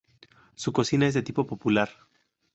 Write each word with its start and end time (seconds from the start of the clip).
Su 0.55 0.73
cocina 0.73 1.05
es 1.05 1.13
de 1.13 1.21
tipo 1.21 1.45
popular. 1.45 1.91